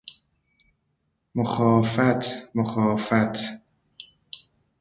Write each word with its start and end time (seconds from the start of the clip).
مخافت- 1.35 2.23
مخافة 2.55 3.61